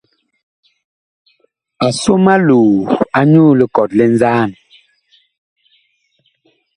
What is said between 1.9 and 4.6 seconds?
som aloo anyuu likɔt li nzaan.